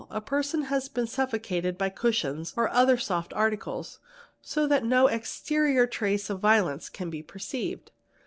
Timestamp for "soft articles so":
2.97-4.65